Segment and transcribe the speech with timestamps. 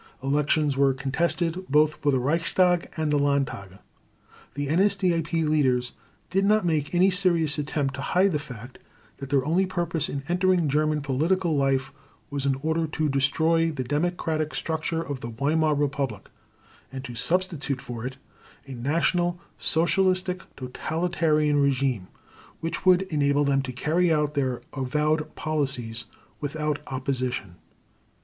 [0.23, 3.77] Elections were contested both for the Reichstag and the Landtage.
[4.55, 5.91] The NSDAP leaders
[6.31, 8.79] did not make any serious attempt to hide the fact
[9.17, 11.93] that their only purpose in entering German political life
[12.31, 16.29] was in order to destroy the democratic structure of the Weimar Republic,
[16.91, 18.17] and to substitute for it
[18.65, 20.27] a National Socialist
[20.57, 22.07] totalitarian regime
[22.59, 26.05] which would enable them to carry out their avowed policies
[26.39, 27.57] without opposition.